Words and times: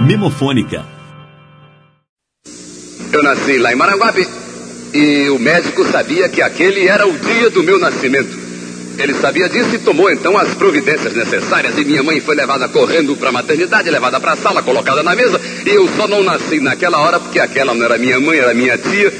Memofônica. 0.00 0.82
Eu 3.12 3.22
nasci 3.22 3.58
lá 3.58 3.70
em 3.70 3.76
Maranguape 3.76 4.26
e 4.94 5.28
o 5.28 5.38
médico 5.38 5.84
sabia 5.84 6.26
que 6.26 6.40
aquele 6.40 6.88
era 6.88 7.06
o 7.06 7.12
dia 7.18 7.50
do 7.50 7.62
meu 7.62 7.78
nascimento. 7.78 8.34
Ele 8.98 9.12
sabia 9.14 9.46
disso 9.48 9.74
e 9.74 9.78
tomou 9.78 10.10
então 10.10 10.38
as 10.38 10.54
providências 10.54 11.14
necessárias. 11.14 11.76
E 11.76 11.84
minha 11.84 12.02
mãe 12.02 12.18
foi 12.18 12.34
levada 12.34 12.66
correndo 12.68 13.14
para 13.14 13.28
a 13.28 13.32
maternidade, 13.32 13.90
levada 13.90 14.18
para 14.18 14.32
a 14.32 14.36
sala, 14.36 14.62
colocada 14.62 15.02
na 15.02 15.14
mesa. 15.14 15.38
E 15.66 15.68
eu 15.68 15.86
só 15.94 16.08
não 16.08 16.22
nasci 16.22 16.60
naquela 16.60 16.98
hora 16.98 17.20
porque 17.20 17.38
aquela 17.38 17.74
não 17.74 17.84
era 17.84 17.98
minha 17.98 18.18
mãe, 18.18 18.38
era 18.38 18.54
minha 18.54 18.78
tia. 18.78 19.12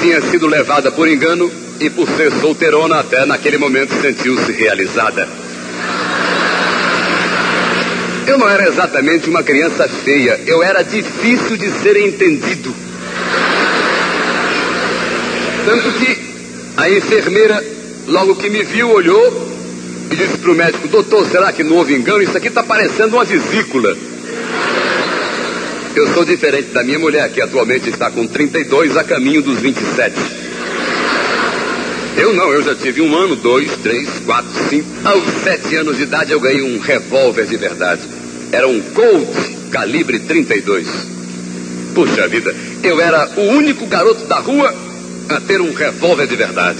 Tinha 0.00 0.22
sido 0.22 0.46
levada 0.46 0.90
por 0.90 1.06
engano 1.06 1.52
e 1.78 1.90
por 1.90 2.08
ser 2.08 2.32
solteirona 2.40 3.00
até 3.00 3.26
naquele 3.26 3.58
momento 3.58 3.92
sentiu-se 4.00 4.50
realizada. 4.50 5.49
Eu 8.30 8.38
não 8.38 8.48
era 8.48 8.68
exatamente 8.68 9.28
uma 9.28 9.42
criança 9.42 9.88
feia, 9.88 10.38
eu 10.46 10.62
era 10.62 10.84
difícil 10.84 11.56
de 11.56 11.68
ser 11.82 11.96
entendido. 11.96 12.72
Tanto 15.66 15.90
que 15.98 16.16
a 16.76 16.88
enfermeira, 16.88 17.60
logo 18.06 18.36
que 18.36 18.48
me 18.48 18.62
viu, 18.62 18.88
olhou 18.92 19.48
e 20.12 20.14
disse 20.14 20.38
para 20.38 20.52
o 20.52 20.54
médico: 20.54 20.86
Doutor, 20.86 21.26
será 21.26 21.52
que 21.52 21.64
não 21.64 21.78
houve 21.78 21.92
engano? 21.92 22.22
Isso 22.22 22.36
aqui 22.36 22.46
está 22.46 22.62
parecendo 22.62 23.16
uma 23.16 23.24
vesícula. 23.24 23.98
Eu 25.96 26.14
sou 26.14 26.24
diferente 26.24 26.68
da 26.68 26.84
minha 26.84 27.00
mulher, 27.00 27.28
que 27.32 27.42
atualmente 27.42 27.90
está 27.90 28.12
com 28.12 28.28
32 28.28 28.96
a 28.96 29.02
caminho 29.02 29.42
dos 29.42 29.58
27. 29.58 30.14
Eu 32.16 32.32
não, 32.32 32.52
eu 32.52 32.62
já 32.62 32.76
tive 32.76 33.00
um 33.00 33.16
ano, 33.16 33.34
dois, 33.34 33.72
três, 33.82 34.08
quatro, 34.24 34.52
cinco. 34.68 34.86
Aos 35.04 35.24
sete 35.42 35.74
anos 35.74 35.96
de 35.96 36.04
idade 36.04 36.30
eu 36.30 36.38
ganhei 36.38 36.62
um 36.62 36.78
revólver 36.78 37.44
de 37.44 37.56
verdade. 37.56 38.19
Era 38.52 38.66
um 38.66 38.80
Colt 38.80 39.70
calibre 39.70 40.18
32. 40.18 40.86
Puxa 41.94 42.28
vida, 42.28 42.54
eu 42.82 43.00
era 43.00 43.28
o 43.36 43.42
único 43.50 43.86
garoto 43.86 44.24
da 44.26 44.40
rua 44.40 44.74
a 45.28 45.40
ter 45.40 45.60
um 45.60 45.72
revólver 45.72 46.26
de 46.26 46.36
verdade. 46.36 46.78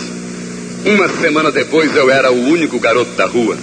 Uma 0.84 1.08
semana 1.08 1.52
depois 1.52 1.94
eu 1.94 2.10
era 2.10 2.32
o 2.32 2.48
único 2.48 2.78
garoto 2.80 3.12
da 3.12 3.26
rua. 3.26 3.56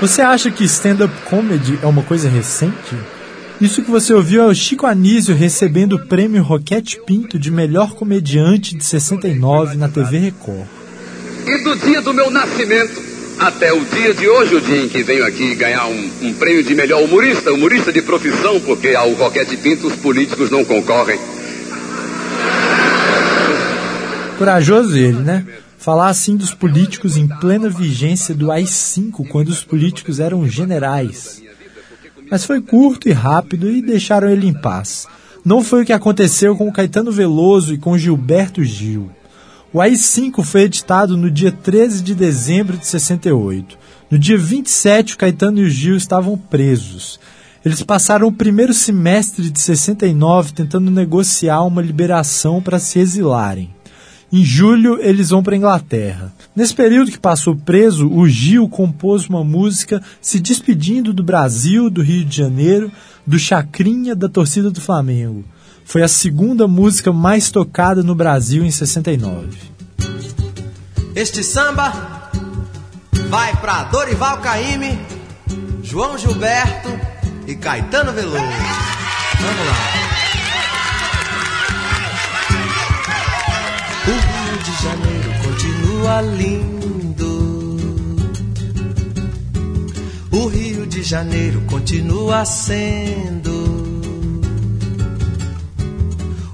Você 0.00 0.20
acha 0.20 0.50
que 0.50 0.64
stand-up 0.64 1.12
comedy 1.24 1.78
é 1.82 1.86
uma 1.86 2.02
coisa 2.02 2.28
recente? 2.28 2.96
Isso 3.60 3.82
que 3.82 3.90
você 3.90 4.12
ouviu 4.12 4.42
é 4.42 4.46
o 4.46 4.54
Chico 4.54 4.86
Anísio 4.86 5.34
recebendo 5.34 5.94
o 5.94 6.06
prêmio 6.06 6.42
Roquete 6.42 7.00
Pinto 7.04 7.38
de 7.38 7.50
melhor 7.50 7.94
comediante 7.94 8.76
de 8.76 8.84
69 8.84 9.76
na 9.76 9.88
TV 9.88 10.18
Record. 10.18 10.66
E 11.46 11.64
do 11.64 11.74
dia 11.76 12.00
do 12.02 12.12
meu 12.12 12.30
nascimento 12.30 13.07
até 13.38 13.72
o 13.72 13.84
dia 13.84 14.12
de 14.12 14.28
hoje, 14.28 14.56
o 14.56 14.60
dia 14.60 14.84
em 14.84 14.88
que 14.88 15.02
venho 15.02 15.24
aqui 15.24 15.54
ganhar 15.54 15.86
um, 15.86 16.10
um 16.22 16.34
prêmio 16.34 16.64
de 16.64 16.74
melhor 16.74 17.02
humorista, 17.02 17.52
humorista 17.52 17.92
de 17.92 18.02
profissão, 18.02 18.60
porque 18.60 18.94
ao 18.94 19.12
Roquete 19.12 19.56
Pinto 19.56 19.86
os 19.86 19.96
políticos 19.96 20.50
não 20.50 20.64
concorrem. 20.64 21.18
Corajoso 24.36 24.96
ele, 24.96 25.18
né? 25.18 25.46
Falar 25.78 26.08
assim 26.08 26.36
dos 26.36 26.52
políticos 26.52 27.16
em 27.16 27.28
plena 27.28 27.68
vigência 27.68 28.34
do 28.34 28.50
AI-5, 28.50 29.26
quando 29.28 29.48
os 29.48 29.62
políticos 29.62 30.18
eram 30.18 30.46
generais. 30.46 31.42
Mas 32.30 32.44
foi 32.44 32.60
curto 32.60 33.08
e 33.08 33.12
rápido 33.12 33.70
e 33.70 33.80
deixaram 33.80 34.28
ele 34.28 34.46
em 34.46 34.52
paz. 34.52 35.06
Não 35.44 35.62
foi 35.62 35.82
o 35.82 35.86
que 35.86 35.92
aconteceu 35.92 36.56
com 36.56 36.70
Caetano 36.72 37.10
Veloso 37.10 37.72
e 37.72 37.78
com 37.78 37.96
Gilberto 37.96 38.62
Gil. 38.64 39.10
O 39.70 39.82
AI-5 39.82 40.42
foi 40.44 40.62
editado 40.62 41.14
no 41.14 41.30
dia 41.30 41.52
13 41.52 42.02
de 42.02 42.14
dezembro 42.14 42.78
de 42.78 42.86
68. 42.86 43.76
No 44.10 44.18
dia 44.18 44.38
27, 44.38 45.12
o 45.12 45.18
Caetano 45.18 45.58
e 45.58 45.64
o 45.64 45.68
Gil 45.68 45.94
estavam 45.94 46.38
presos. 46.38 47.20
Eles 47.62 47.82
passaram 47.82 48.28
o 48.28 48.32
primeiro 48.32 48.72
semestre 48.72 49.50
de 49.50 49.60
69 49.60 50.54
tentando 50.54 50.90
negociar 50.90 51.64
uma 51.64 51.82
liberação 51.82 52.62
para 52.62 52.78
se 52.78 52.98
exilarem. 52.98 53.68
Em 54.32 54.42
julho, 54.42 54.98
eles 55.02 55.28
vão 55.28 55.42
para 55.42 55.54
a 55.54 55.58
Inglaterra. 55.58 56.32
Nesse 56.56 56.74
período 56.74 57.10
que 57.10 57.18
passou 57.18 57.54
preso, 57.54 58.08
o 58.10 58.26
Gil 58.26 58.70
compôs 58.70 59.28
uma 59.28 59.44
música 59.44 60.02
se 60.18 60.40
despedindo 60.40 61.12
do 61.12 61.22
Brasil, 61.22 61.90
do 61.90 62.00
Rio 62.00 62.24
de 62.24 62.38
Janeiro, 62.38 62.90
do 63.26 63.38
Chacrinha, 63.38 64.16
da 64.16 64.30
torcida 64.30 64.70
do 64.70 64.80
Flamengo. 64.80 65.44
Foi 65.88 66.02
a 66.02 66.08
segunda 66.08 66.68
música 66.68 67.10
mais 67.14 67.50
tocada 67.50 68.02
no 68.02 68.14
Brasil 68.14 68.62
em 68.62 68.70
69. 68.70 69.56
Este 71.14 71.42
samba 71.42 72.30
vai 73.30 73.56
para 73.56 73.84
Dorival 73.84 74.36
Caymmi, 74.42 74.98
João 75.82 76.18
Gilberto 76.18 76.90
e 77.46 77.54
Caetano 77.54 78.12
Veloso. 78.12 78.36
Vamos 79.40 79.66
lá. 79.66 79.76
O 84.04 84.12
Rio 84.12 84.58
de 84.62 84.72
Janeiro 84.82 85.32
continua 85.42 86.20
lindo. 86.20 87.32
O 90.32 90.48
Rio 90.48 90.86
de 90.86 91.02
Janeiro 91.02 91.62
continua 91.62 92.44
sendo. 92.44 93.57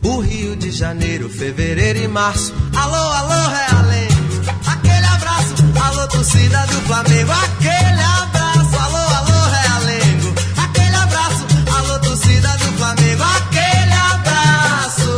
O 0.04 0.20
Rio 0.20 0.54
de 0.54 0.70
Janeiro, 0.70 1.31
fevereiro 1.31 1.98
e 1.98 2.06
março. 2.06 2.54
Alô, 2.76 2.94
alô, 2.94 3.48
Realengo. 3.48 4.44
Aquele 4.66 5.06
abraço. 5.06 5.54
Alô, 5.82 6.06
torcida 6.09 6.66
do 6.66 6.81
Flamengo. 6.82 7.32
Aquele 7.32 8.03
abraço. 8.03 8.76
Alô, 8.76 8.98
alô, 8.98 9.50
Realengo. 9.50 10.34
Aquele 10.59 10.94
abraço. 10.94 11.47
Alô, 11.75 11.98
torcida 12.00 12.48
do 12.59 12.72
Flamengo. 12.76 13.22
Aquele 13.22 13.92
abraço. 14.12 15.10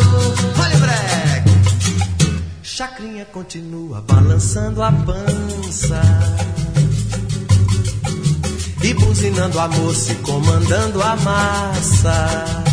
Olha 0.63 0.77
o 0.77 0.79
breque. 0.79 2.45
Chacrinha 2.63 3.25
continua 3.25 4.01
balançando 4.03 4.85
a 4.85 4.93
pança. 4.93 6.01
E 8.85 8.95
buzinando 8.95 9.59
a 9.59 9.67
moça 9.67 10.13
e 10.13 10.15
comandando 10.17 11.03
a 11.03 11.17
massa 11.17 12.66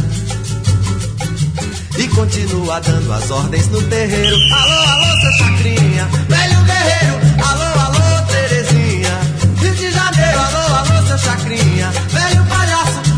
e 1.98 2.08
continua 2.10 2.80
dando 2.82 3.12
as 3.14 3.30
ordens 3.30 3.68
no 3.70 3.82
terreiro. 3.84 4.36
Alô, 4.54 4.72
alô, 4.72 5.22
seu 5.22 5.34
Chacrinha, 5.34 6.06
velho 6.28 6.64
guerreiro. 6.64 7.20
Alô, 7.46 7.80
alô, 7.80 8.26
Terezinha, 8.28 9.20
Rio 9.60 9.76
de 9.76 9.92
Janeiro. 9.92 10.40
Alô, 10.40 10.76
alô, 10.76 11.08
seu 11.08 11.18
Chacrinha, 11.18 11.92
velho 12.10 12.46
palhaço. 12.46 13.13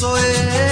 De 0.00 0.46
mim 0.46 0.67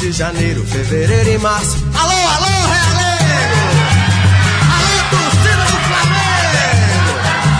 de 0.00 0.12
janeiro, 0.12 0.64
fevereiro 0.64 1.30
e 1.30 1.38
março. 1.38 1.76
Alô, 1.94 2.10
alô, 2.10 2.46
realengo! 2.46 3.60
Alô, 4.72 4.96
torcida 5.10 5.64
do 5.64 5.76
Flamengo! 5.88 7.12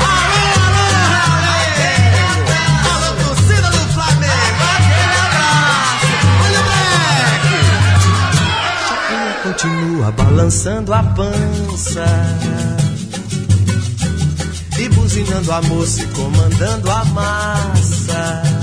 Alô, 0.09 0.45
alô, 0.65 0.87
realengo! 1.13 2.49
Alô, 2.95 3.09
torcida 3.25 3.69
do 3.71 3.83
Flamengo! 3.93 4.63
Aquele 4.79 5.17
abraço! 5.27 6.09
Olha 6.47 6.61
o 6.61 6.65
breque! 8.33 9.53
Continua 9.53 10.09
balançando 10.13 10.95
a 10.95 11.03
pança 11.03 12.07
E 14.79 14.89
buzinando 14.89 15.53
a 15.53 15.61
moça 15.63 16.03
e 16.03 16.07
comandando 16.07 16.91
a 16.91 17.05
massa 17.05 18.60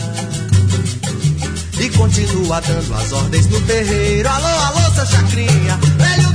e 1.79 1.89
continua 1.91 2.59
dando 2.62 2.94
as 2.95 3.12
ordens 3.12 3.47
no 3.47 3.62
terreiro. 3.62 4.27
Alô, 4.27 4.47
alô, 4.47 4.95
seu 4.95 5.06
chacrinha, 5.06 5.79
velho 5.97 6.26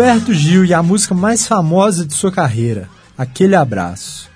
Gilberto 0.00 0.32
Gil 0.32 0.64
e 0.64 0.72
a 0.72 0.82
música 0.82 1.14
mais 1.14 1.46
famosa 1.46 2.06
de 2.06 2.14
sua 2.14 2.32
carreira, 2.32 2.88
Aquele 3.18 3.54
Abraço. 3.54 4.30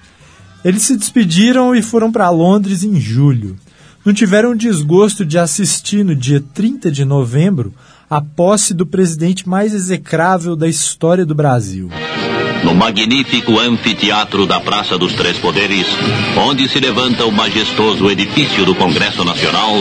Eles 0.62 0.82
se 0.82 0.94
despediram 0.94 1.74
e 1.74 1.80
foram 1.80 2.12
para 2.12 2.28
Londres 2.28 2.84
em 2.84 3.00
julho. 3.00 3.56
Não 4.04 4.12
tiveram 4.12 4.50
o 4.50 4.54
desgosto 4.54 5.24
de 5.24 5.38
assistir 5.38 6.04
no 6.04 6.14
dia 6.14 6.44
30 6.52 6.90
de 6.90 7.02
novembro 7.02 7.72
a 8.10 8.20
posse 8.20 8.74
do 8.74 8.84
presidente 8.84 9.48
mais 9.48 9.72
execrável 9.72 10.54
da 10.54 10.68
história 10.68 11.24
do 11.24 11.34
Brasil 11.34 11.88
no 12.64 12.74
magnífico 12.74 13.60
anfiteatro 13.60 14.46
da 14.46 14.58
Praça 14.58 14.96
dos 14.96 15.12
Três 15.12 15.36
Poderes, 15.36 15.86
onde 16.36 16.66
se 16.66 16.80
levanta 16.80 17.26
o 17.26 17.30
majestoso 17.30 18.10
edifício 18.10 18.64
do 18.64 18.74
Congresso 18.74 19.22
Nacional, 19.22 19.72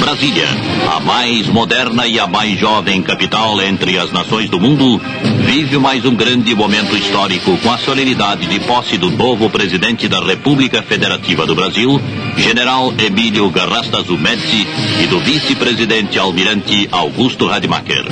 Brasília, 0.00 0.48
a 0.90 0.98
mais 1.00 1.46
moderna 1.48 2.06
e 2.06 2.18
a 2.18 2.26
mais 2.26 2.58
jovem 2.58 3.02
capital 3.02 3.60
entre 3.60 3.98
as 3.98 4.10
nações 4.10 4.48
do 4.48 4.58
mundo, 4.58 4.98
vive 5.44 5.76
mais 5.76 6.06
um 6.06 6.14
grande 6.14 6.54
momento 6.54 6.96
histórico 6.96 7.56
com 7.58 7.70
a 7.70 7.76
solenidade 7.76 8.46
de 8.46 8.60
posse 8.60 8.96
do 8.96 9.10
novo 9.10 9.50
presidente 9.50 10.08
da 10.08 10.20
República 10.20 10.82
Federativa 10.82 11.46
do 11.46 11.54
Brasil, 11.54 12.00
General 12.38 12.92
Emílio 12.98 13.50
Garrastazu 13.50 14.16
Médici, 14.16 14.66
e 15.02 15.06
do 15.06 15.20
vice-presidente 15.20 16.18
almirante 16.18 16.88
Augusto 16.90 17.46
Rademacher. 17.46 18.06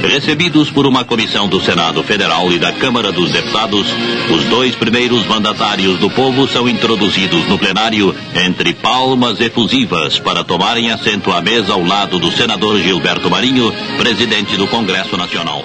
Recebidos 0.00 0.70
por 0.70 0.86
uma 0.86 1.04
comissão 1.04 1.48
do 1.48 1.60
Senado 1.60 2.02
Federal 2.02 2.50
e 2.50 2.58
da 2.58 2.72
Câmara 2.72 3.12
dos 3.12 3.30
Deputados, 3.30 3.86
os 4.30 4.44
dois 4.44 4.74
primeiros 4.74 5.26
mandatários 5.26 5.98
do 5.98 6.10
povo 6.10 6.48
são 6.48 6.68
introduzidos 6.68 7.46
no 7.46 7.58
plenário 7.58 8.14
entre 8.34 8.74
palmas 8.74 9.40
efusivas 9.40 10.18
para 10.18 10.42
tomarem 10.42 10.90
assento 10.90 11.30
à 11.30 11.40
mesa 11.40 11.72
ao 11.72 11.84
lado 11.84 12.18
do 12.18 12.30
senador 12.30 12.80
Gilberto 12.80 13.30
Marinho, 13.30 13.72
presidente 13.96 14.56
do 14.56 14.66
Congresso 14.66 15.16
Nacional. 15.16 15.62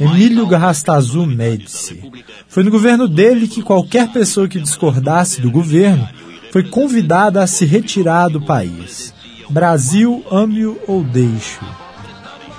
Emílio 0.00 0.46
Garrastazu 0.46 1.26
Médici. 1.26 2.00
Foi 2.48 2.62
no 2.62 2.70
governo 2.70 3.06
dele 3.06 3.46
que 3.46 3.62
qualquer 3.62 4.08
pessoa 4.10 4.48
que 4.48 4.60
discordasse 4.60 5.40
do 5.40 5.50
governo 5.50 6.08
foi 6.50 6.62
convidada 6.62 7.42
a 7.42 7.46
se 7.46 7.64
retirar 7.64 8.28
do 8.28 8.40
país. 8.40 9.12
Brasil, 9.50 10.24
ame-o 10.30 10.78
ou 10.86 11.02
deixe-o. 11.04 11.83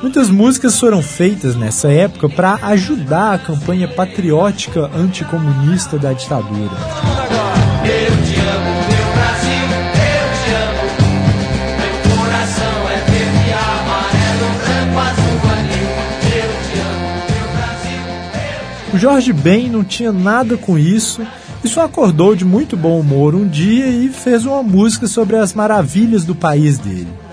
Muitas 0.02 0.30
músicas 0.30 0.80
foram 0.80 1.02
feitas 1.02 1.56
nessa 1.56 1.90
época 1.90 2.30
para 2.30 2.60
ajudar 2.68 3.34
a 3.34 3.40
campanha 3.40 3.88
patriótica 3.88 4.92
anticomunista 4.94 5.98
da 5.98 6.14
ditadura. 6.14 6.76
O 18.94 18.98
Jorge 18.98 19.34
Ben 19.34 19.70
não 19.70 19.84
tinha 19.84 20.14
nada 20.14 20.56
com 20.56 20.80
isso 20.80 21.22
e 21.64 21.68
só 21.68 21.84
acordou 21.84 22.36
de 22.36 22.46
muito 22.46 22.78
bom 22.78 23.00
humor 23.00 23.36
um 23.36 23.48
dia 23.48 23.88
e 23.88 24.08
fez 24.08 24.46
uma 24.46 24.64
música 24.64 25.08
sobre 25.08 25.36
as 25.36 25.54
maravilhas 25.54 26.24
do 26.24 26.34
país 26.34 26.78
dele. 26.78 27.25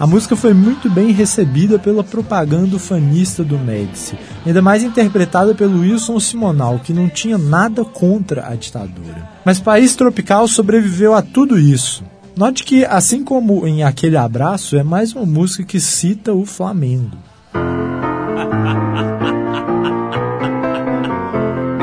A 0.00 0.06
música 0.06 0.34
foi 0.34 0.54
muito 0.54 0.88
bem 0.88 1.12
recebida 1.12 1.78
pela 1.78 2.02
propaganda 2.02 2.78
fanista 2.78 3.44
do 3.44 3.58
Médici, 3.58 4.16
ainda 4.46 4.62
mais 4.62 4.82
interpretada 4.82 5.54
pelo 5.54 5.80
Wilson 5.80 6.18
Simonal, 6.18 6.78
que 6.78 6.94
não 6.94 7.06
tinha 7.06 7.36
nada 7.36 7.84
contra 7.84 8.46
a 8.48 8.54
ditadura. 8.54 9.28
Mas 9.44 9.60
País 9.60 9.94
Tropical 9.94 10.48
sobreviveu 10.48 11.12
a 11.14 11.20
tudo 11.20 11.58
isso. 11.58 12.02
Note 12.34 12.64
que, 12.64 12.82
assim 12.86 13.22
como 13.22 13.66
em 13.66 13.82
Aquele 13.82 14.16
Abraço, 14.16 14.74
é 14.74 14.82
mais 14.82 15.12
uma 15.12 15.26
música 15.26 15.64
que 15.64 15.78
cita 15.78 16.32
o 16.32 16.46
Flamengo. 16.46 17.18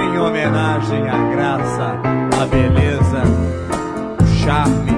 em 0.02 0.18
homenagem 0.18 1.08
à 1.08 1.30
graça, 1.36 1.94
à 2.42 2.48
beleza, 2.48 3.22
o 4.20 4.28
charme 4.44 4.90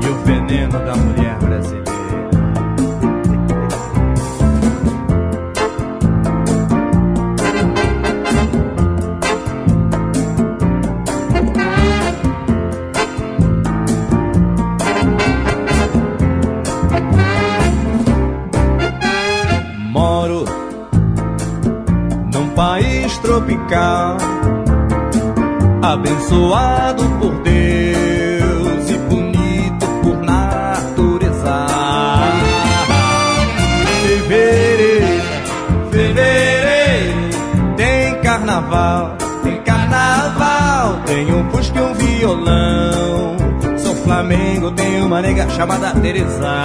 e 0.00 0.06
o 0.06 0.14
veneno 0.24 0.78
da 0.84 0.94
mulher 0.94 1.21
tropical, 23.62 24.16
abençoado 25.82 27.04
por 27.20 27.32
Deus 27.42 28.90
e 28.90 28.94
bonito 29.08 29.86
por 30.02 30.16
natureza. 30.22 31.66
Fevereiro, 34.02 35.22
fevereiro, 35.90 37.30
tem 37.76 38.20
carnaval, 38.20 39.16
tem 39.42 39.60
carnaval, 39.62 41.00
tem 41.06 41.32
um 41.32 41.50
fusca 41.50 41.78
e 41.78 41.82
um 41.82 41.94
violão. 41.94 43.36
Sou 43.78 43.94
Flamengo, 43.96 44.70
tem 44.72 45.02
uma 45.02 45.20
nega 45.20 45.48
chamada 45.50 45.92
Teresa. 46.00 46.64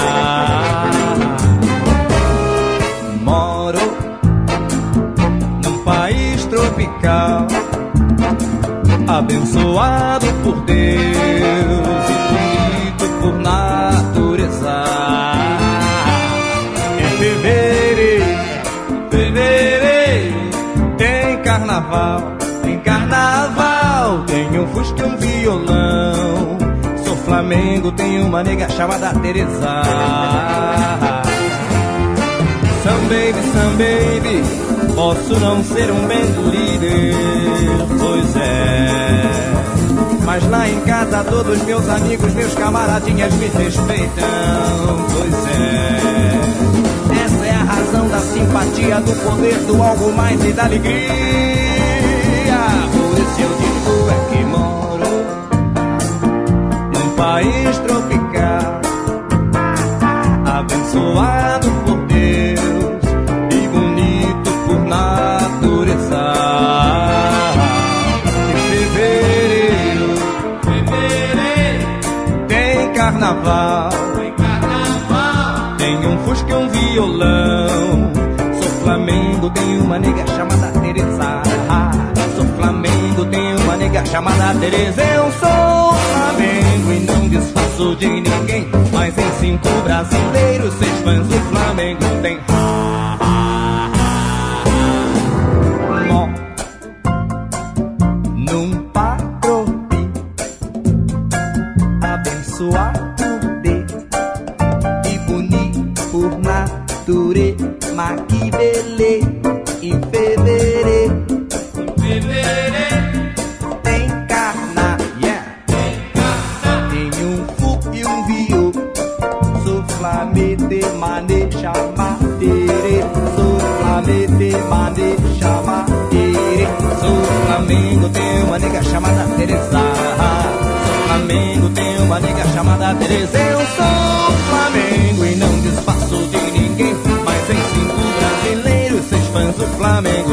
Abençoado 9.07 10.25
por 10.43 10.61
Deus 10.65 10.77
e 10.77 12.17
bonito 12.33 13.05
por 13.21 13.33
natureza. 13.39 14.83
Em 16.99 17.17
fevereiro, 17.17 18.25
fevereiro, 19.09 20.51
tem 20.97 21.41
carnaval, 21.41 22.21
tem 22.63 22.79
carnaval 22.79 24.25
um 24.59 24.67
fusca 24.67 25.01
e 25.01 25.05
um 25.05 25.17
violão. 25.17 26.57
Sou 27.03 27.15
Flamengo, 27.17 27.91
tenho 27.91 28.25
uma 28.25 28.43
nega 28.43 28.69
chamada 28.69 29.13
Teresa. 29.19 29.81
Some 32.83 33.07
baby, 33.09 33.41
some 33.53 33.77
baby, 33.77 34.43
posso 34.97 35.39
não 35.39 35.63
ser 35.63 35.91
um 35.91 36.07
band 36.07 36.49
leader, 36.49 37.13
pois 37.99 38.35
é. 38.35 39.21
Mas 40.25 40.49
lá 40.49 40.67
em 40.67 40.79
casa 40.81 41.23
todos 41.23 41.61
meus 41.61 41.87
amigos, 41.87 42.33
meus 42.33 42.55
camaradinhas 42.55 43.31
me 43.35 43.45
respeitam, 43.45 44.25
pois 45.13 45.35
é. 45.55 47.23
Essa 47.23 47.45
é 47.45 47.51
a 47.51 47.63
razão 47.63 48.09
da 48.09 48.19
simpatia, 48.21 48.99
do 49.01 49.13
poder, 49.23 49.57
do 49.67 49.83
algo 49.83 50.11
mais 50.13 50.43
e 50.43 50.51
da 50.51 50.65
alegria. 50.65 51.46
Tem 73.27 74.31
carnaval. 74.31 75.75
Tem 75.77 76.07
um 76.07 76.17
fusca 76.19 76.49
e 76.49 76.53
um 76.53 76.69
violão. 76.69 78.11
Sou 78.61 78.71
Flamengo, 78.83 79.49
tenho 79.49 79.83
uma 79.83 79.99
nega 79.99 80.25
chamada 80.27 80.79
Teresa. 80.79 81.41
Sou 82.35 82.45
Flamengo, 82.55 83.25
tenho 83.25 83.59
uma 83.59 83.75
nega 83.75 84.05
chamada 84.05 84.57
Teresa. 84.59 85.01
Eu 85.01 85.31
sou 85.31 85.93
Flamengo 85.93 86.93
e 86.93 86.99
não 87.01 87.27
disfarço 87.27 87.95
de 87.97 88.07
ninguém. 88.07 88.69
Mas 88.93 89.17
em 89.17 89.31
cinco 89.41 89.67
brasileiros, 89.83 90.73
seis 90.75 90.99
fãs 91.03 91.27
do 91.27 91.39
Flamengo 91.49 92.05
tem. 92.21 92.56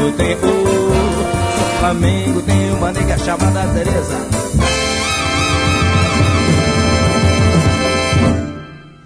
Sou 0.05 1.79
Flamengo, 1.79 2.39
tem 2.43 2.71
uma 2.73 2.91
nega 2.91 3.17
chamada 3.17 3.73
Teresa. 3.73 4.15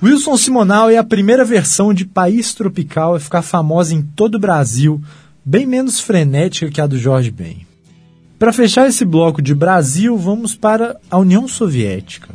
Wilson 0.03 0.35
Simonal 0.35 0.89
é 0.89 0.97
a 0.97 1.03
primeira 1.03 1.45
versão 1.45 1.93
de 1.93 2.03
País 2.03 2.53
Tropical 2.53 3.15
a 3.15 3.19
ficar 3.19 3.41
famosa 3.41 3.95
em 3.95 4.01
todo 4.01 4.35
o 4.35 4.39
Brasil, 4.39 5.01
bem 5.45 5.65
menos 5.65 6.01
frenética 6.01 6.69
que 6.69 6.81
a 6.81 6.87
do 6.87 6.97
Jorge 6.97 7.31
Ben. 7.31 7.65
Para 8.37 8.51
fechar 8.51 8.85
esse 8.85 9.05
bloco 9.05 9.41
de 9.41 9.55
Brasil, 9.55 10.17
vamos 10.17 10.53
para 10.53 10.97
a 11.09 11.17
União 11.17 11.47
Soviética. 11.47 12.27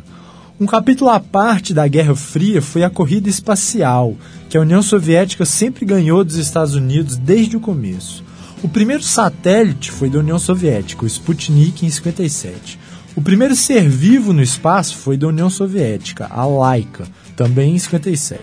Um 0.59 0.65
capítulo 0.65 1.11
à 1.11 1.21
parte 1.21 1.75
da 1.75 1.87
Guerra 1.87 2.15
Fria 2.15 2.63
foi 2.63 2.83
a 2.83 2.89
corrida 2.89 3.29
espacial, 3.29 4.17
que 4.49 4.57
a 4.57 4.61
União 4.63 4.81
Soviética 4.81 5.45
sempre 5.45 5.85
ganhou 5.85 6.25
dos 6.25 6.37
Estados 6.37 6.75
Unidos 6.75 7.19
desde 7.19 7.59
o 7.59 7.61
começo. 7.61 8.24
O 8.65 8.69
primeiro 8.69 9.03
satélite 9.03 9.91
foi 9.91 10.09
da 10.09 10.21
União 10.21 10.39
Soviética, 10.39 11.05
o 11.05 11.07
Sputnik, 11.07 11.85
em 11.85 11.91
57. 11.91 12.79
O 13.15 13.21
primeiro 13.21 13.55
ser 13.55 13.87
vivo 13.87 14.33
no 14.33 14.43
espaço 14.43 14.97
foi 14.97 15.19
da 15.19 15.29
União 15.29 15.51
Soviética, 15.51 16.27
a 16.31 16.47
Laika, 16.47 17.05
também 17.37 17.75
em 17.75 17.79
57. 17.79 18.43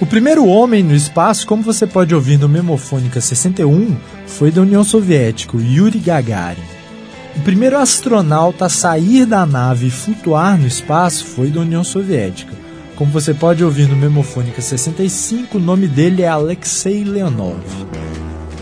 O 0.00 0.04
primeiro 0.04 0.44
homem 0.44 0.82
no 0.82 0.96
espaço, 0.96 1.46
como 1.46 1.62
você 1.62 1.86
pode 1.86 2.12
ouvir 2.12 2.40
no 2.40 2.48
Memofônica 2.48 3.20
61, 3.20 3.96
foi 4.26 4.50
da 4.50 4.62
União 4.62 4.82
Soviética, 4.82 5.56
Yuri 5.56 6.00
Gagarin. 6.00 6.58
O 7.36 7.40
primeiro 7.42 7.78
astronauta 7.78 8.66
a 8.66 8.68
sair 8.68 9.24
da 9.24 9.46
nave 9.46 9.86
e 9.86 9.90
flutuar 9.90 10.58
no 10.58 10.66
espaço 10.66 11.24
foi 11.24 11.50
da 11.50 11.60
União 11.60 11.84
Soviética. 11.84 12.52
Como 12.96 13.12
você 13.12 13.32
pode 13.32 13.62
ouvir 13.62 13.86
no 13.86 13.94
Memofônica 13.94 14.60
65, 14.60 15.56
o 15.56 15.60
nome 15.60 15.86
dele 15.86 16.22
é 16.22 16.28
Alexei 16.28 17.04
Leonov. 17.04 17.62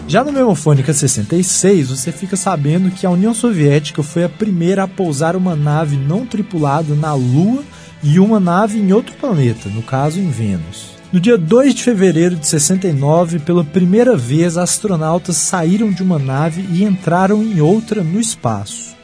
Já 0.08 0.22
no 0.22 0.30
Memofônica 0.30 0.92
66, 0.92 1.90
você 1.90 2.12
fica 2.12 2.36
sabendo 2.36 2.92
que 2.92 3.04
a 3.04 3.10
União 3.10 3.34
Soviética 3.34 4.04
foi 4.04 4.22
a 4.22 4.28
primeira 4.28 4.84
a 4.84 4.88
pousar 4.88 5.34
uma 5.34 5.56
nave 5.56 5.96
não 5.96 6.25
tripulada 6.25 6.94
na 6.94 7.12
Lua 7.12 7.64
e 8.04 8.20
uma 8.20 8.38
nave 8.38 8.78
em 8.78 8.92
outro 8.92 9.16
planeta, 9.16 9.68
no 9.68 9.82
caso 9.82 10.20
em 10.20 10.30
Vênus. 10.30 10.94
No 11.12 11.18
dia 11.18 11.36
2 11.36 11.75
de 11.75 11.82
fevereiro 11.82 12.36
de 12.36 12.46
69, 12.46 13.40
pela 13.40 13.64
primeira 13.64 14.16
vez, 14.16 14.56
astronautas 14.56 15.36
saíram 15.36 15.90
de 15.90 16.04
uma 16.04 16.20
nave 16.20 16.64
e 16.70 16.84
entraram 16.84 17.42
em 17.42 17.60
outra 17.60 18.04
no 18.04 18.20
espaço. 18.20 18.94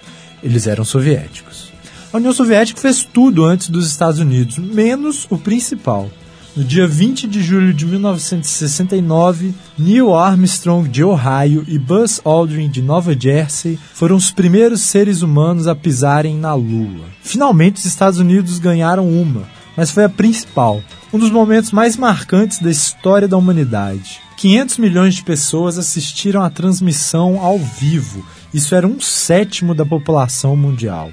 Eles 0.40 0.68
eram 0.68 0.85
soviéticos. 0.85 1.73
A 2.12 2.18
União 2.18 2.32
Soviética 2.32 2.80
fez 2.80 3.02
tudo 3.02 3.44
antes 3.44 3.71
dos 3.71 3.88
Estados 3.88 4.21
Unidos, 4.21 4.56
menos 4.59 5.26
o 5.30 5.37
principal. 5.37 6.09
No 6.54 6.62
dia 6.62 6.87
20 6.87 7.26
de 7.28 7.42
julho 7.42 7.73
de 7.73 7.87
1969, 7.87 9.54
Neil 9.78 10.14
Armstrong 10.14 10.87
de 10.87 11.02
Ohio 11.02 11.64
e 11.66 11.78
Buzz 11.78 12.21
Aldrin 12.23 12.68
de 12.68 12.82
Nova 12.82 13.18
Jersey 13.18 13.78
foram 13.94 14.16
os 14.16 14.30
primeiros 14.30 14.82
seres 14.82 15.23
humanos 15.23 15.66
a 15.66 15.75
pisarem 15.75 16.37
na 16.37 16.52
Lua. 16.52 17.06
Finalmente, 17.23 17.78
os 17.78 17.87
Estados 17.87 18.18
Unidos 18.18 18.59
ganharam 18.59 19.09
uma, 19.09 19.49
mas 19.75 19.90
foi 19.90 20.04
a 20.04 20.11
principal, 20.11 20.82
um 21.11 21.18
dos 21.18 21.30
momentos 21.30 21.73
mais 21.73 21.97
marcantes 21.97 22.59
da 22.59 22.71
história 22.71 23.26
da 23.26 23.38
humanidade. 23.38 24.21
500 24.37 24.76
milhões 24.76 25.14
de 25.14 25.23
pessoas 25.23 25.78
assistiram 25.78 26.42
à 26.42 26.50
transmissão 26.50 27.40
ao 27.40 27.59
vivo, 27.59 28.26
isso 28.52 28.75
era 28.75 28.87
um 28.87 29.00
sétimo 29.00 29.75
da 29.75 29.87
população 29.87 30.54
mundial, 30.54 31.11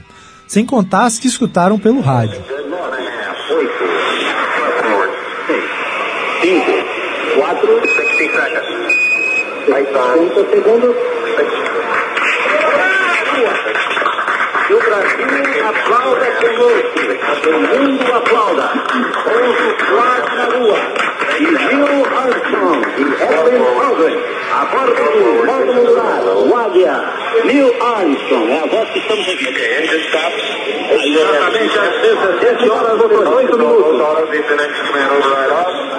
sem 0.50 0.65
contar 0.65 1.05
as 1.05 1.17
que 1.17 1.29
escutaram 1.29 1.79
pelo 1.79 2.01
rádio. 2.01 2.43
5, 6.41 6.72
4, 7.36 7.81
60 7.86 8.62
segundos. 8.62 8.96
30 9.65 10.50
segundos. 10.51 10.96
E 14.69 14.74
o 14.74 14.79
Brasil 14.79 15.27
aplauda 15.67 16.25
conosco. 16.39 17.00
O 17.50 17.51
mundo 17.60 18.13
aplauda. 18.15 18.67
Ouço 19.25 19.69
Flávio 19.86 20.36
na 20.36 20.46
rua. 20.46 20.79
E 21.39 21.41
Neil 21.41 22.05
Armstrong 22.17 22.81
e 22.98 23.01
Edwin 23.01 23.63
Aldrin. 23.84 24.19
A 24.51 24.65
bordo 24.65 24.96
do 24.96 25.46
módulo 25.46 25.81
lunar, 25.89 26.24
o 26.24 26.55
Águia. 26.55 26.96
Neil 27.46 27.69
Armstrong. 27.84 28.48
É 28.50 28.60
a 28.60 28.65
voz 28.65 28.89
que 28.91 29.00
estamos 29.00 29.27
ouvindo. 29.27 29.60
Exatamente 30.91 31.79
às 31.79 31.93
17 32.01 32.69
horas 32.69 32.98
e 33.00 33.03
8 33.03 33.58
minutos. 33.58 33.89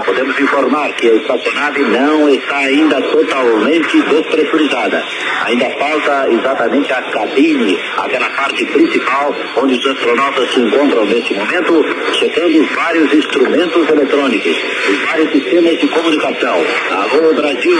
Podemos 0.04 0.38
informar 0.40 0.92
que 0.94 1.08
a 1.08 1.14
espaçonave 1.14 1.82
não 1.82 2.28
está 2.28 2.56
ainda 2.56 3.00
totalmente 3.02 4.00
despressurizada. 4.02 5.02
Ainda 5.44 5.70
falta 5.70 6.28
exatamente 6.30 6.92
a 6.92 7.02
cabine, 7.02 7.78
aquela 7.98 8.30
parte 8.30 8.64
principal 8.66 9.34
onde 9.56 9.74
os 9.74 9.86
astronautas 9.86 10.50
se 10.52 10.60
encontram 10.60 11.04
neste 11.06 11.34
momento, 11.34 11.84
checando 12.14 12.64
vários 12.74 13.12
instrumentos 13.12 13.88
eletrônicos, 13.88 14.56
os 14.90 14.98
vários 15.06 15.32
sistemas 15.32 15.78
de 15.78 15.88
comunicação. 15.88 16.64
Alô 16.90 17.34
Brasil, 17.34 17.78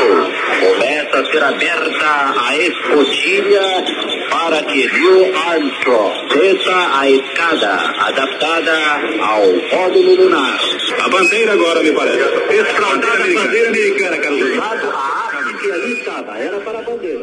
começa 0.61 1.19
a 1.19 1.25
ser 1.25 1.43
aberta 1.43 2.35
a 2.47 2.57
escotilha 2.57 3.85
para 4.31 4.63
que 4.63 4.87
Neil 4.87 5.33
Armstrong 5.37 6.29
desça 6.29 6.99
a 6.99 7.11
escada 7.11 7.73
adaptada 7.99 8.73
ao 9.21 9.47
módulo 9.73 10.15
lunar. 10.15 10.61
A 11.05 11.09
bandeira 11.09 11.53
agora, 11.53 11.83
me 11.83 11.93
parece. 11.93 12.10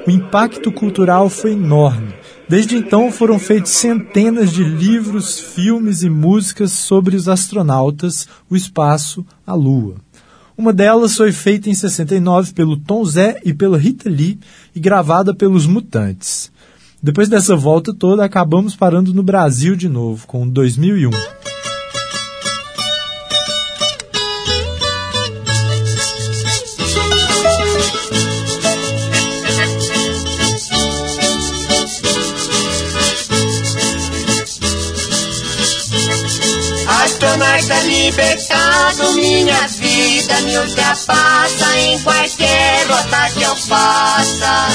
O 0.06 0.12
impacto 0.12 0.72
cultural 0.72 1.30
foi 1.30 1.52
enorme. 1.52 2.14
Desde 2.48 2.78
então 2.78 3.12
foram 3.12 3.38
feitos 3.38 3.72
centenas 3.74 4.54
de 4.54 4.64
livros, 4.64 5.40
filmes 5.40 6.02
e 6.02 6.10
músicas 6.10 6.72
sobre 6.72 7.16
os 7.16 7.28
astronautas, 7.28 8.28
o 8.50 8.56
espaço, 8.56 9.26
a 9.46 9.54
Lua. 9.54 9.96
Uma 10.58 10.72
delas 10.72 11.16
foi 11.16 11.32
feita 11.32 11.70
em 11.70 11.74
69 11.74 12.54
pelo 12.54 12.78
Tom 12.78 13.04
Zé 13.04 13.40
e 13.44 13.54
pela 13.54 13.78
Rita 13.78 14.10
Lee 14.10 14.40
e 14.74 14.80
gravada 14.80 15.36
pelos 15.36 15.68
Mutantes. 15.68 16.52
Depois 17.04 17.30
dessa 17.30 17.56
volta 17.56 17.94
toda, 17.94 18.24
acabamos 18.24 18.76
parando 18.76 19.14
no 19.14 19.22
Brasil 19.22 19.76
de 19.76 19.88
novo, 19.88 20.26
com 20.26 20.48
2001. 20.48 21.12
Libertado, 38.08 39.14
minha 39.16 39.68
vida 39.68 40.42
me 40.42 40.58
ultrapassa 40.60 41.78
em 41.78 42.00
qualquer 42.00 42.88
rota 42.88 43.30
que 43.34 43.44
eu 43.44 43.56
faça. 43.56 44.68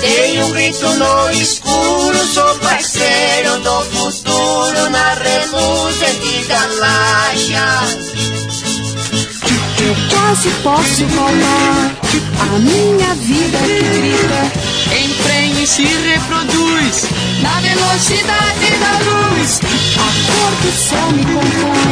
Dei 0.00 0.42
um 0.42 0.50
grito 0.52 0.88
no 0.90 1.30
escuro, 1.32 2.18
sou 2.32 2.54
parceiro 2.58 3.58
do 3.60 3.82
futuro 3.96 4.90
na 4.90 5.14
reluzente 5.14 6.44
galáxia. 6.46 7.64
Eu 9.82 9.96
quase 10.08 10.50
posso 10.62 11.04
falar 11.08 11.96
a 12.38 12.58
minha 12.60 13.14
vida 13.16 13.58
que 13.58 13.82
grita. 13.82 14.76
Se 15.66 15.82
reproduz 15.82 17.08
na 17.42 17.60
velocidade 17.60 18.70
da 18.78 18.92
luz. 19.10 19.60
A 19.96 20.08
cor 20.30 20.52
do 20.62 20.70
céu 20.72 21.10
me 21.10 21.24
compõe, 21.24 21.85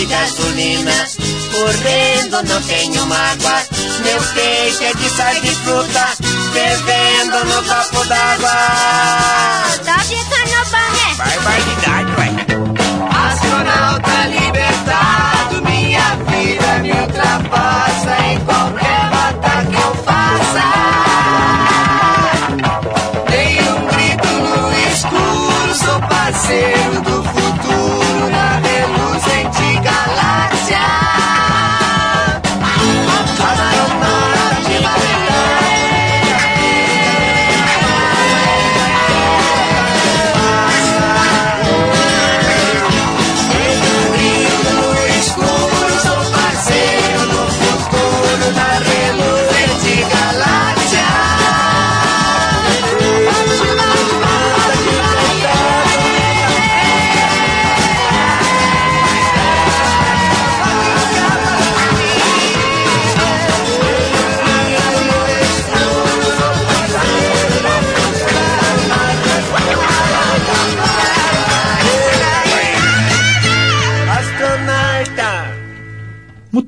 de 0.00 0.06
gasolina, 0.06 1.06
correndo 1.52 2.42
não 2.48 2.62
tenho 2.62 3.04
mágoa. 3.04 3.66
Meu 4.02 4.22
peito 4.34 4.82
é 4.82 4.94
de 4.94 5.10
sal 5.10 5.34
de 5.42 5.54
fruta, 5.56 6.16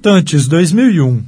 Mutantes 0.04 0.48
2001. 0.48 1.22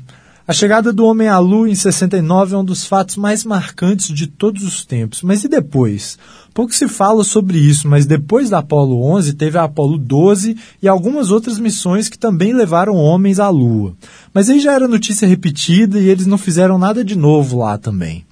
A 0.48 0.52
chegada 0.52 0.92
do 0.92 1.06
homem 1.06 1.28
à 1.28 1.38
Lua 1.38 1.70
em 1.70 1.76
69 1.76 2.56
é 2.56 2.58
um 2.58 2.64
dos 2.64 2.84
fatos 2.84 3.16
mais 3.16 3.44
marcantes 3.44 4.12
de 4.12 4.26
todos 4.26 4.64
os 4.64 4.84
tempos. 4.84 5.22
Mas 5.22 5.44
e 5.44 5.48
depois? 5.48 6.18
Pouco 6.52 6.74
se 6.74 6.88
fala 6.88 7.22
sobre 7.22 7.56
isso, 7.56 7.86
mas 7.86 8.04
depois 8.04 8.50
da 8.50 8.58
Apollo 8.58 9.00
11 9.00 9.34
teve 9.34 9.56
a 9.58 9.62
Apollo 9.62 9.96
12 9.96 10.56
e 10.82 10.88
algumas 10.88 11.30
outras 11.30 11.60
missões 11.60 12.08
que 12.08 12.18
também 12.18 12.52
levaram 12.52 12.96
homens 12.96 13.38
à 13.38 13.48
Lua. 13.48 13.94
Mas 14.34 14.50
aí 14.50 14.58
já 14.58 14.72
era 14.72 14.88
notícia 14.88 15.28
repetida 15.28 16.00
e 16.00 16.08
eles 16.08 16.26
não 16.26 16.36
fizeram 16.36 16.76
nada 16.76 17.04
de 17.04 17.16
novo 17.16 17.60
lá 17.60 17.78
também. 17.78 18.26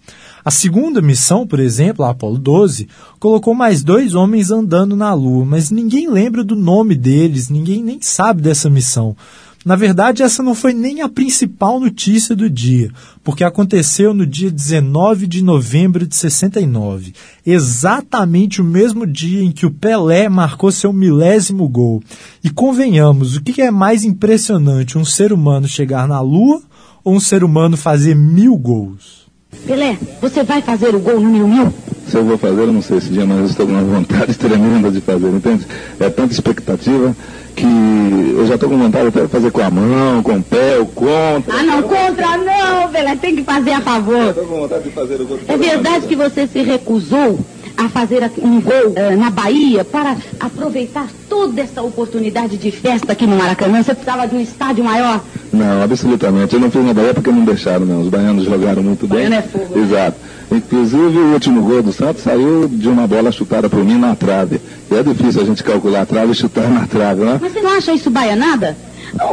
A 0.44 0.50
segunda 0.50 1.00
missão, 1.00 1.46
por 1.46 1.60
exemplo, 1.60 2.04
a 2.04 2.10
Apollo 2.10 2.38
12, 2.38 2.88
colocou 3.20 3.54
mais 3.54 3.84
dois 3.84 4.16
homens 4.16 4.50
andando 4.50 4.96
na 4.96 5.14
Lua, 5.14 5.44
mas 5.44 5.70
ninguém 5.70 6.10
lembra 6.10 6.42
do 6.42 6.56
nome 6.56 6.96
deles, 6.96 7.48
ninguém 7.48 7.80
nem 7.80 8.00
sabe 8.02 8.42
dessa 8.42 8.68
missão. 8.68 9.16
Na 9.64 9.76
verdade, 9.76 10.22
essa 10.22 10.42
não 10.42 10.54
foi 10.54 10.72
nem 10.72 11.02
a 11.02 11.08
principal 11.08 11.78
notícia 11.78 12.34
do 12.34 12.50
dia, 12.50 12.90
porque 13.22 13.44
aconteceu 13.44 14.12
no 14.12 14.26
dia 14.26 14.50
19 14.50 15.26
de 15.26 15.42
novembro 15.42 16.06
de 16.06 16.16
69, 16.16 17.14
exatamente 17.46 18.60
o 18.60 18.64
mesmo 18.64 19.06
dia 19.06 19.42
em 19.42 19.52
que 19.52 19.64
o 19.64 19.70
Pelé 19.70 20.28
marcou 20.28 20.72
seu 20.72 20.92
milésimo 20.92 21.68
gol. 21.68 22.02
E 22.42 22.50
convenhamos, 22.50 23.36
o 23.36 23.42
que 23.42 23.62
é 23.62 23.70
mais 23.70 24.04
impressionante, 24.04 24.98
um 24.98 25.04
ser 25.04 25.32
humano 25.32 25.68
chegar 25.68 26.08
na 26.08 26.20
Lua 26.20 26.60
ou 27.04 27.14
um 27.14 27.20
ser 27.20 27.44
humano 27.44 27.76
fazer 27.76 28.16
mil 28.16 28.56
gols? 28.56 29.22
Pelé, 29.64 29.96
você 30.20 30.42
vai 30.42 30.60
fazer 30.60 30.94
o 30.94 30.98
gol 30.98 31.20
mil 31.20 31.46
mil? 31.46 31.72
Se 32.08 32.16
eu 32.16 32.24
vou 32.24 32.36
fazer, 32.36 32.62
eu 32.62 32.72
não 32.72 32.82
sei 32.82 32.98
esse 32.98 33.10
dia, 33.10 33.24
mas 33.24 33.38
eu 33.38 33.46
estou 33.46 33.66
com 33.66 33.72
uma 33.72 33.82
vontade 33.82 34.34
tremenda 34.38 34.90
de 34.90 35.00
fazer, 35.00 35.28
entende? 35.28 35.66
É 36.00 36.10
tanta 36.10 36.32
expectativa 36.32 37.14
que 37.54 38.34
eu 38.36 38.46
já 38.46 38.54
estou 38.54 38.68
com 38.68 38.78
vontade 38.78 39.08
até 39.08 39.22
de 39.22 39.28
fazer 39.28 39.50
com 39.50 39.62
a 39.62 39.70
mão, 39.70 40.22
com 40.22 40.36
o 40.36 40.42
pé, 40.42 40.78
o 40.78 40.86
contra. 40.86 41.54
Ah, 41.54 41.62
não, 41.62 41.82
contra 41.82 42.36
não, 42.38 42.88
Pelé, 42.90 43.16
tem 43.16 43.36
que 43.36 43.44
fazer 43.44 43.72
a 43.72 43.80
favor. 43.80 44.28
Estou 44.28 44.46
com 44.46 44.60
vontade 44.60 44.84
de 44.84 44.90
fazer 44.90 45.20
o 45.20 45.26
gol. 45.26 45.38
É 45.46 45.56
verdade 45.56 46.06
que 46.06 46.16
você 46.16 46.46
se 46.46 46.62
recusou 46.62 47.38
a 47.76 47.88
fazer 47.88 48.30
um 48.38 48.60
gol 48.60 48.92
eh, 48.94 49.16
na 49.16 49.30
Bahia 49.30 49.84
para 49.84 50.16
aproveitar 50.38 51.08
toda 51.28 51.60
essa 51.60 51.82
oportunidade 51.82 52.56
de 52.56 52.70
festa 52.70 53.12
aqui 53.12 53.26
no 53.26 53.36
Maracanã? 53.36 53.82
Você 53.82 53.94
precisava 53.94 54.26
de 54.26 54.36
um 54.36 54.40
estádio 54.40 54.84
maior? 54.84 55.20
Não, 55.52 55.82
absolutamente. 55.82 56.54
Eu 56.54 56.60
não 56.60 56.70
fiz 56.70 56.84
na 56.84 56.94
Bahia 56.94 57.12
porque 57.12 57.30
não 57.30 57.44
deixaram, 57.44 57.84
não. 57.84 58.00
Os 58.00 58.08
baianos 58.08 58.44
jogaram 58.44 58.82
muito 58.82 59.06
bem. 59.06 59.28
Baiano 59.28 59.34
é 59.34 59.42
fogo, 59.42 59.76
né? 59.76 59.82
Exato. 59.82 60.16
Inclusive, 60.50 61.18
o 61.18 61.32
último 61.32 61.62
gol 61.62 61.82
do 61.82 61.92
Santos 61.92 62.22
saiu 62.22 62.68
de 62.68 62.88
uma 62.88 63.06
bola 63.06 63.30
chutada 63.30 63.68
por 63.68 63.84
mim 63.84 63.98
na 63.98 64.14
trave. 64.14 64.60
E 64.90 64.94
é 64.94 65.02
difícil 65.02 65.42
a 65.42 65.44
gente 65.44 65.62
calcular 65.62 66.02
a 66.02 66.06
trave 66.06 66.32
e 66.32 66.34
chutar 66.34 66.68
na 66.70 66.86
trave, 66.86 67.24
né? 67.24 67.38
Mas 67.40 67.52
você 67.52 67.60
não 67.60 67.70
acha 67.70 67.92
isso 67.92 68.10
baianada? 68.10 68.76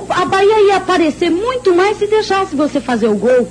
A 0.10 0.25
Bahia 0.25 0.67
ia 0.67 0.77
aparecer 0.77 1.29
muito 1.29 1.73
mais 1.73 1.97
se 1.97 2.08
deixasse 2.08 2.55
você 2.55 2.82
fazer 2.82 3.08
o 3.08 3.15
gol. 3.15 3.47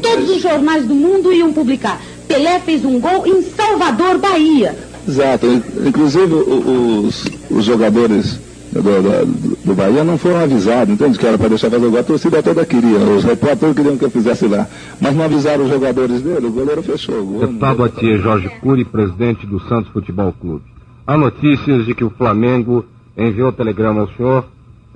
Todos 0.00 0.30
os 0.30 0.40
jornais 0.40 0.86
do 0.86 0.94
mundo 0.94 1.32
iam 1.32 1.52
publicar. 1.52 2.00
Pelé 2.28 2.60
fez 2.60 2.84
um 2.84 3.00
gol 3.00 3.26
em 3.26 3.42
Salvador, 3.42 4.18
Bahia. 4.18 4.76
Exato. 5.06 5.46
Inclusive, 5.84 6.32
os, 6.32 7.24
os 7.50 7.64
jogadores 7.64 8.38
do, 8.72 8.82
do, 8.82 9.66
do 9.66 9.74
Bahia 9.74 10.02
não 10.02 10.16
foram 10.16 10.40
avisados, 10.40 10.94
entende? 10.94 11.18
Que 11.18 11.26
era 11.26 11.36
para 11.36 11.48
deixar 11.48 11.70
fazer 11.70 11.86
o 11.86 11.90
gol. 11.90 12.00
A 12.00 12.02
torcida 12.02 12.42
toda 12.42 12.64
queria. 12.64 12.98
Os 12.98 13.24
repórteres 13.24 13.76
queriam 13.76 13.98
que 13.98 14.04
eu 14.04 14.10
fizesse 14.10 14.46
lá. 14.46 14.66
Mas 15.00 15.14
não 15.14 15.24
avisaram 15.24 15.64
os 15.64 15.70
jogadores 15.70 16.22
dele. 16.22 16.46
O 16.46 16.52
goleiro 16.52 16.82
fechou 16.82 17.20
o 17.20 17.24
gol. 17.24 17.40
Deputado 17.40 17.84
Atier 17.84 18.18
Jorge 18.18 18.48
Cury, 18.60 18.84
presidente 18.84 19.46
do 19.46 19.60
Santos 19.60 19.92
Futebol 19.92 20.32
Clube. 20.32 20.64
Há 21.06 21.16
notícias 21.16 21.84
de 21.84 21.94
que 21.94 22.04
o 22.04 22.10
Flamengo 22.10 22.84
enviou 23.16 23.52
telegrama 23.52 24.02
ao 24.02 24.08
senhor 24.08 24.46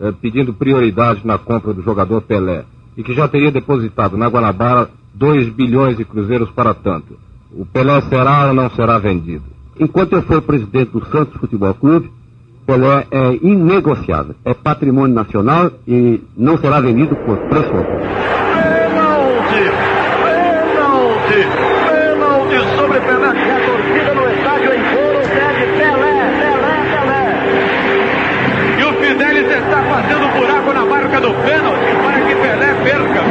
eh, 0.00 0.12
pedindo 0.22 0.54
prioridade 0.54 1.26
na 1.26 1.36
compra 1.36 1.74
do 1.74 1.82
jogador 1.82 2.22
Pelé 2.22 2.64
e 2.96 3.02
que 3.02 3.12
já 3.12 3.28
teria 3.28 3.50
depositado 3.50 4.16
na 4.16 4.28
Guanabara 4.28 4.88
2 5.14 5.50
bilhões 5.50 5.96
de 5.96 6.04
cruzeiros 6.04 6.50
para 6.50 6.72
tanto. 6.72 7.18
O 7.52 7.66
Pelé 7.66 8.00
será 8.02 8.48
ou 8.48 8.54
não 8.54 8.70
será 8.70 8.98
vendido? 8.98 9.44
Enquanto 9.78 10.14
eu 10.14 10.22
for 10.22 10.40
presidente 10.40 10.92
do 10.92 11.04
Santos 11.06 11.38
Futebol 11.38 11.74
Clube, 11.74 12.10
Pelé 12.66 13.06
é 13.10 13.38
inegociável, 13.42 14.34
é 14.44 14.52
patrimônio 14.52 15.14
nacional 15.14 15.70
e 15.86 16.20
não 16.36 16.58
será 16.58 16.80
vendido 16.80 17.14
por 17.16 17.38
preço 17.48 17.70
algum. 17.70 17.98
Pênalti! 18.56 19.70
Pênalti! 20.24 21.46
Pênalti 21.86 22.58
sobre 22.76 22.98
Pelé. 23.00 23.30
E 23.36 23.50
a 23.50 23.58
torcida 23.66 24.14
no 24.14 24.30
estádio 24.32 24.72
em 24.74 24.82
coro 24.82 25.20
pede 25.28 25.64
Pelé, 25.78 26.16
Pelé, 26.40 26.76
Pelé. 26.90 27.24
E 28.78 28.82
o 28.84 28.92
Fidelis 28.94 29.48
está 29.48 29.82
fazendo 29.84 30.26
buraco 30.36 30.72
na 30.72 30.84
marca 30.86 31.20
do 31.20 31.32
pênalti 31.44 31.92
para 32.04 32.20
que 32.20 32.34
Pelé 32.34 32.74
perca. 32.82 33.22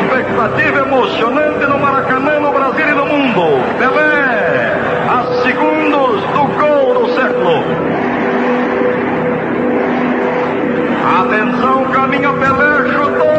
Expectativa 0.00 0.78
emocionante 0.80 1.66
no 1.66 1.78
Maracanã, 1.78 2.40
no 2.40 2.52
Brasil 2.52 2.88
e 2.88 2.94
no 2.94 3.04
mundo. 3.06 3.62
Pelé, 3.78 4.80
a 5.10 5.24
segundos 5.42 6.22
do 6.32 6.44
gol 6.58 6.94
do 6.94 7.14
século. 7.14 7.64
Atenção, 11.20 11.84
caminha 11.92 12.32
Pelé, 12.32 12.92
chutou. 12.92 13.34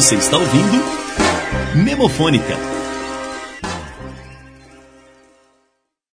Você 0.00 0.14
está 0.14 0.38
ouvindo 0.38 0.82
Memofônica. 1.74 2.69